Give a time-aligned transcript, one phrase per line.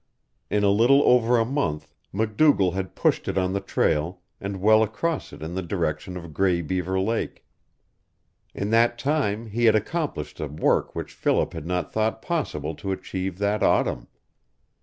[0.49, 4.81] In a little over a month MacDougall had pushed it on the trail, and well
[4.81, 7.45] across it in the direction of Gray Beaver Lake.
[8.55, 12.91] In that time he had accomplished a work which Philip had not thought possible to
[12.91, 14.07] achieve that autumn.